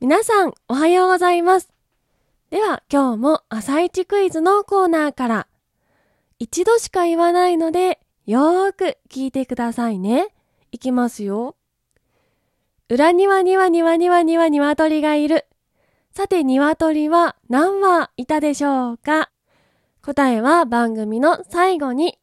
[0.00, 1.72] 皆さん、おはようございます。
[2.50, 5.48] では、今日も朝一クイズのコーナーから。
[6.38, 10.28] 一度しか言わないので、よーく聞いてくださいね。
[10.70, 11.56] いきますよ。
[12.88, 15.46] 裏庭には庭には庭鶏がいる。
[16.12, 19.32] さて、鶏は何羽いたでしょうか？
[20.02, 22.20] 答えは番組の最後に。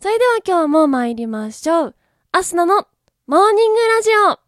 [0.00, 1.94] それでは今日も参りましょう。
[2.32, 2.88] アスナの
[3.28, 4.45] モーニングラジオ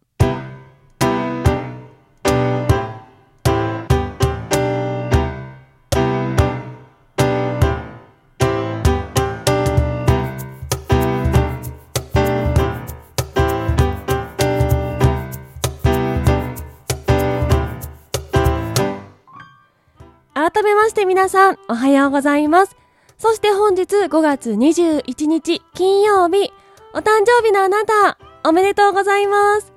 [20.79, 22.77] まして皆さん、おはようございます。
[23.19, 26.53] そして本日5月21日金曜日、
[26.95, 29.73] お誕生日のあなた、おめでとうございます。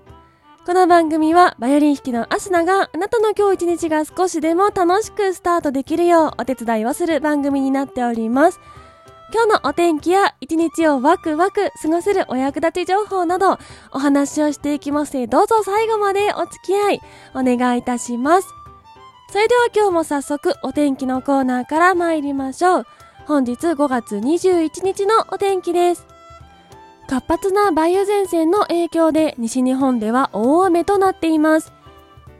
[0.64, 8.60] この番組はバイオリン弾きのアスナがあなたの今日一日が少しでも楽しくスタートできるようお手伝いをする番組になっております。
[9.34, 13.58] 今日のお天気や一日をワクワク過ごせるお役立ち情報など
[13.92, 17.02] お話をしていきますのでどうぞ最後までお付き合い
[17.34, 18.61] お願いいたします。
[19.32, 22.86] それでは今日も早速お天気のコーナーから参りましょう。
[23.26, 26.06] 本日5月21日のお天気です。
[27.08, 31.72] 活発な梅雨前線の影響で西日本では大雨となっています。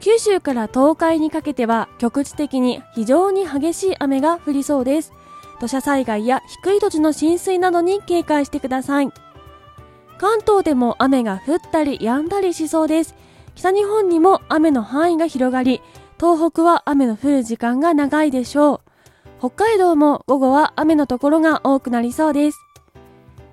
[0.00, 5.14] 九州から東海にかけては局地的に非常に激しい雨が降りそうです。
[5.62, 9.10] 土砂災害や低い土地の浸水などに警戒してください。
[10.18, 13.14] 関東でも雨が降ったり止んだりしそうです。
[13.54, 15.80] 北日本にも雨の範囲が広がり、
[16.22, 18.80] 東北は雨の降る時間が長いでしょう。
[19.40, 22.58] 北海道も午後は雨のところが多くなりそうです。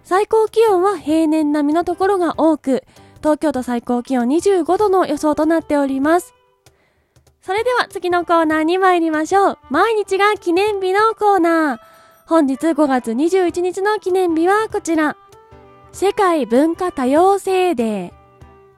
[0.04, 2.84] 最高気温は平年並みのところが多く、
[3.22, 6.36] 東京都最高気温25度の予想となっております。
[7.42, 9.58] それでは次のコーナーに参りましょう。
[9.72, 11.80] 毎日が記念日のコーナー。
[12.28, 15.18] 本日5月21日の記念日はこちら。
[15.92, 18.12] 世界文化多様性デー。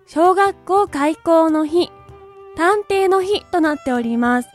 [0.05, 1.91] 小学校開校の日。
[2.55, 4.49] 探偵の日となっております。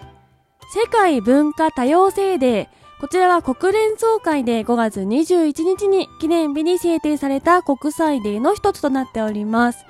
[0.75, 2.69] 世界文化多様性デー。
[3.01, 9.87] こちらは国連総会で5月21日に記念日に制定された国際デーの一つとなっております。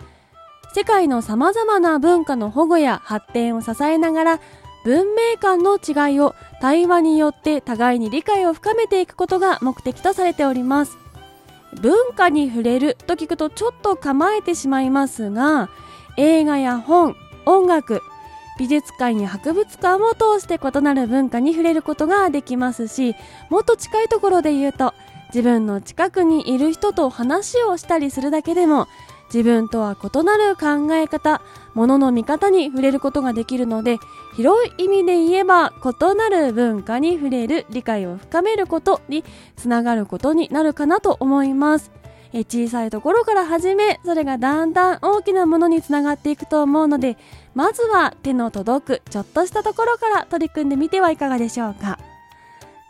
[0.74, 4.40] 世界の様々な文化の保護や発展を支えながら、
[4.84, 10.98] 文明間の違いを対話によって互いに理解を深めていくことが目的とされております。
[11.80, 15.70] 文化に触れると聞くとちょっと構えてしまいますが、
[16.16, 17.16] 映画や本、
[17.46, 18.02] 音楽、
[18.58, 23.14] 美術館や博物館を通して異なる文化に触れることができますし、
[23.50, 24.94] もっと近いところで言うと、
[25.28, 28.88] 自分の近くにいる人と話をしたりするだけでも、
[29.32, 31.40] 自分とは異なる考え方、
[31.74, 33.98] ものの見方に触れることができるので、
[34.34, 39.24] 広い意味で言えば、異なる文化に触れる、理解を深めることに
[39.56, 41.90] つながることになるかなと思います。
[42.32, 47.16] え小さいところから始め、それがだんだん大きなものにつながっていくと思うので、
[47.54, 51.98] まずは手の届くちょっとしたところから取り組んでみてはいかがでしょうか。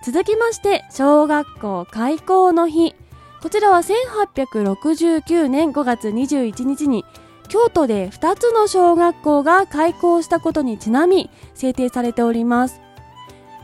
[0.05, 2.95] 続きまして、小学校開校の日。
[3.43, 7.05] こちらは1869年5月21日に
[7.49, 12.81] 京都で2つの小学校が開校したことにちなみ制定されております。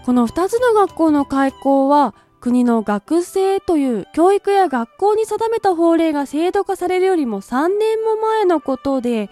[0.04, 9.30] この2つの学校の開校は国の学生という教育や学校に定めた法令が制度化されるよりも3年も前のことで、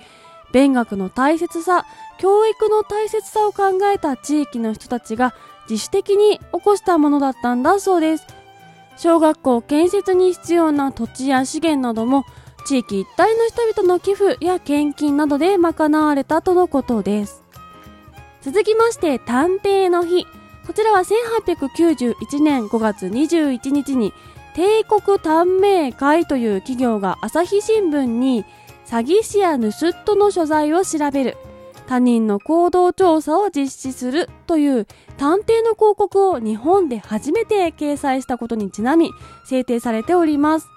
[0.53, 1.85] 勉学の大切さ、
[2.19, 5.35] 教育の大切さを考えた地域の人たちが
[5.69, 8.27] 自主的に起こしたものだったんだそうです。
[8.97, 12.25] 小学校建設に必要な土地や資源なども
[12.65, 17.43] 地域一帯の人々の寄付や献金などで賄われたとのことです。
[18.41, 20.27] 続きまして探偵の日。
[20.71, 24.13] こちらは1891年5月21日に
[24.55, 28.45] 帝国探明会という企業が朝日新聞に
[28.87, 31.37] 詐欺師や盗人の所在を調べる
[31.89, 34.87] 他人の行動調査を実施するという
[35.19, 39.11] 探偵の広告を日本で初めて掲載したことにちなみ
[39.45, 40.69] 制定されております。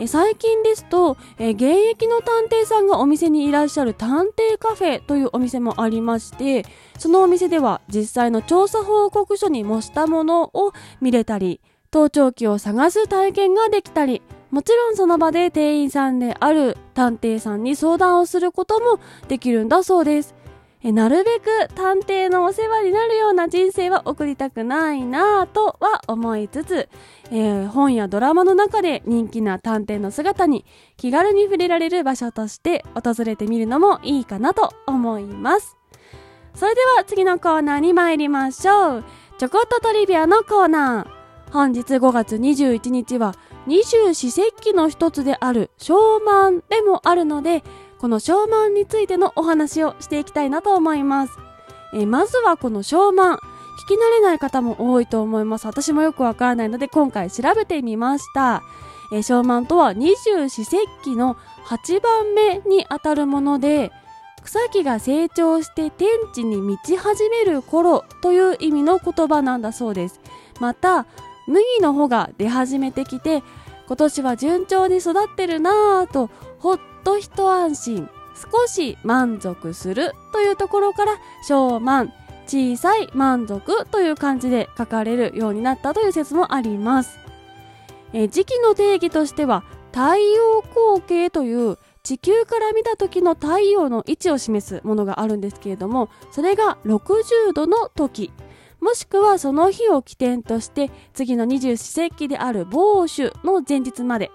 [0.00, 6.64] え最近ですとえ現役の探偵さんがお店にいらっしゃる探偵カフェというお店もありまして
[6.98, 11.60] そのお店では実際の調査報告書に模したものを見れたり
[11.90, 20.34] 盗聴器を探す体験ができたりもちろんその場で店員さんである探偵さんに相談をすることもできるんだそうです。
[20.82, 26.88] なるべく探偵のお世話になるような人生は送りたくないなぁとは思いつつ、
[27.30, 30.64] えー本やドラマの中で人気な探偵の姿に
[30.96, 35.76] 気軽に触れられる場所として訪れてみるのもいいかなと思います。
[36.54, 39.04] それでは次のコーナーに参りましょう。
[39.38, 41.52] ちょこっとトリビアのコーナー。
[41.52, 43.34] 本日5月21日は
[43.66, 47.62] 二十四節気の一つである小満でもあるので、
[48.00, 51.38] この小満についてのお話をしていきたいなと思います。
[51.92, 53.38] えまずはこの小満。
[53.84, 55.66] 聞き慣れない方も多いと思います。
[55.66, 58.62] 私もよくわからないので今回調べてみました。
[59.12, 61.36] え小満とは二十四節気の
[61.66, 63.92] 8番目にあたるもので、
[64.42, 70.20] 草木が成長して天地に満ち始める頃という意味の言葉なんだそうです。
[70.58, 71.06] また、
[71.46, 73.42] 麦の穂が出始めてきて、
[73.86, 82.12] 今年は順調に育ってるなぁと、ほっと一安心、少し満足するというところから、小満、
[82.46, 87.18] 小さい満足という感じで書かれるようになったという説もあります。
[88.12, 89.62] え時期の定義としては、
[89.92, 98.32] 太陽光景という地球から見た時の太陽の位置を示すものがあるんですけれども、それが60度の時、
[98.80, 104.30] もしくはその日を起点として次の二十四節気である某種の前日まで、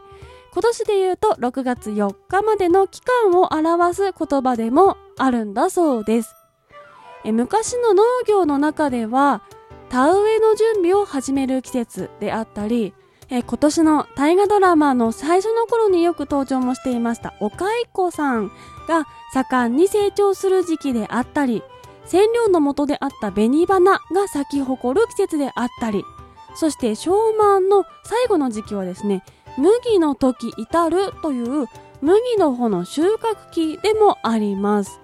[0.56, 6.34] 今年で言うと6月4日までの期間を表す言葉でもあるんだそうです。
[7.26, 9.42] え昔の農業の中では
[9.90, 12.94] 田植えの準備を始める季節であったり、
[13.30, 18.50] え今年の大河ドラマの最初の頃によく登場もしていましたお蚕さん
[18.88, 21.64] が盛んに成長する時期であったり、
[22.06, 26.06] 染料の元であった紅花が咲き誇る季節であったり、
[26.56, 29.26] そして小満の最後の時期はですね、
[29.58, 31.68] 麦の時至るという
[32.02, 35.00] 麦の穂の収穫期でもあります。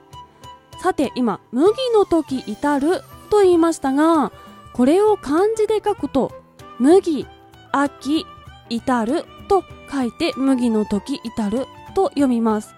[0.81, 4.31] さて今、麦の時至ると言いましたが、
[4.73, 6.31] これを漢字で書くと、
[6.79, 7.27] 麦、
[7.71, 8.25] 秋、
[8.69, 12.73] 至ると書いて麦の時至ると読みます。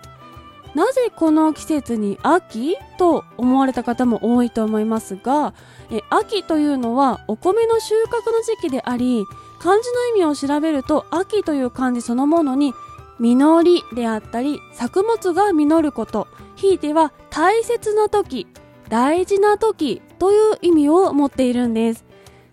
[0.76, 5.54] なぜこの季節に秋と思われた方も多いと思いますが、
[5.92, 9.24] え秋というのはお米の収穫の時期であり、
[9.64, 12.74] 漢字の意味を調べると秋という漢字そのものに
[13.18, 16.28] 実りであったり作物が実ること、
[16.58, 18.46] ひいては大切な時、
[18.90, 22.04] 大事な時という意味を持っているんです。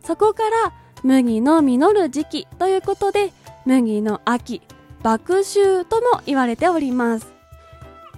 [0.04, 0.72] そこから
[1.02, 3.32] 麦の実る時期ということで
[3.66, 4.62] 麦の秋、
[5.02, 7.32] 麦秋とも言われております。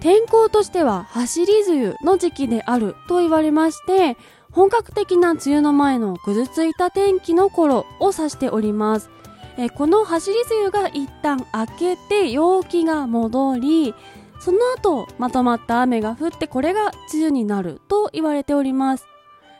[0.01, 4.17] 天候としては走り梅雨の時期であると言われまして、
[4.53, 9.09] 本格的な梅雨の前のぐずついた天気の頃を指しております。
[9.57, 13.93] えこの走り梅雨が一旦明けて陽気が戻り、
[14.39, 19.07] その後まとまった雨が降ってこれが梅雨になると言われております。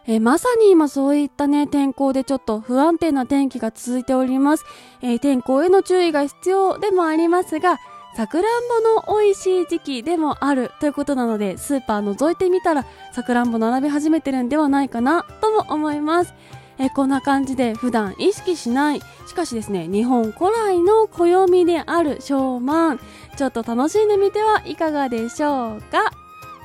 [0.06, 4.66] えまさに今そういったね、天候でちょっと不安定な天気が続いております。
[5.02, 7.80] え、天候への注意が必要でもありますが、
[8.16, 8.68] さくらん
[9.08, 16.34] ぼの美味しい時期でもあるということなので、スーパー覗いてみたら、さくらんぼ並び始めてるんではないかなとも思います。
[16.80, 23.00] えこんな感じで普段意識しない、しかしですね、日本古来の暦である小満、
[23.36, 26.12] ちょっと楽しんでみてはいかがでしょうか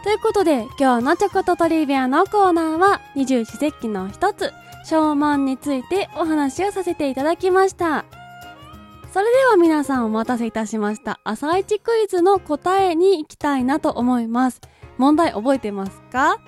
[0.05, 4.53] ということで、今日のチョコとトリビアのコーナーは、二十四節気の一つ、
[4.85, 8.05] 小満についてお話をさせていただきました。
[9.13, 11.19] それでは皆さんお待たせいたしました。
[11.25, 14.61] 朝一クイズの答えに行きたいなと思います。
[14.99, 16.39] 問題覚えてますか？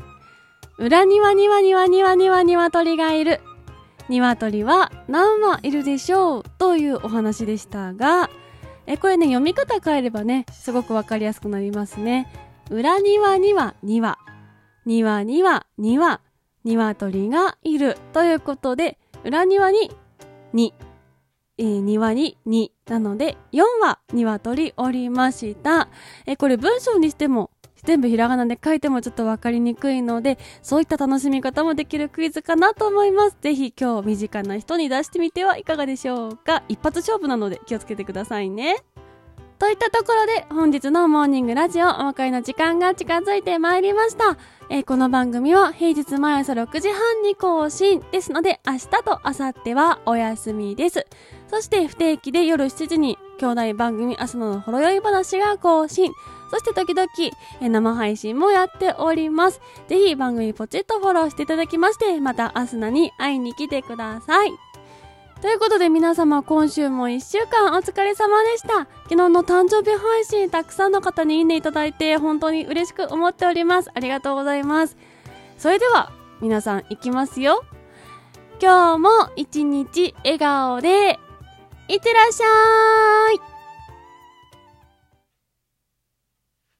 [0.78, 3.40] 裏庭には庭には庭には鳥がいる。
[4.08, 8.28] 鶏は何羽いるでしょうというお話でしたが、
[8.86, 12.30] え、これね、読み方変えればね、すごくわかりやすくなりますね。
[12.70, 14.16] 裏庭には2
[14.84, 16.20] 庭には2羽、
[16.64, 19.90] 鶏がいるということで、裏庭に
[20.54, 20.72] 2、
[21.60, 25.88] え、庭に2なので4羽鶏おりました。
[26.24, 27.50] えー、これ文章にしても
[27.84, 33.36] 全部ひらがなで書いてもちょっとわかりにくいので、そういった楽しみ方もできるクイズかなと思います。
[33.42, 36.62] ぜひ今日身近な人に出してみてはいかがでしょうか。
[36.68, 38.76] 一発勝負なので気をつけてくださいね。
[39.60, 44.38] といったところで本日のモーニングラジオお別れの時間が近づいてまいりました。
[44.70, 51.06] えー、この番組は平日毎朝6時半に更新ですので明日と明後日はお休みです。
[51.48, 56.10] そして不定期で夜7時に兄弟番組朝のほろ酔い話が更新。
[56.50, 57.06] そして時々、
[57.60, 59.60] え生配信もやっております。
[59.88, 64.69] ぜひ番組ポチッとフォローしていただきまして、またアスナに会いに来てください。
[65.40, 68.80] ということで皆様今週も1週間お疲れ様でした。
[69.04, 73.90] 昨日の誕生日配信たくさんの方にいいねいただいて本当に嬉しく思っております。
[73.94, 74.98] ありがとうございます。
[75.56, 77.64] それでは皆さん行きますよ。
[78.60, 81.18] 今日も一日笑顔で
[81.88, 83.49] いってらっしゃーい